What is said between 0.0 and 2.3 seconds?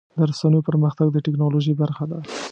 د رسنیو پرمختګ د ټکنالوژۍ برخه ده.